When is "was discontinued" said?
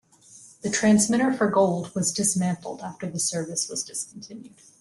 3.69-4.55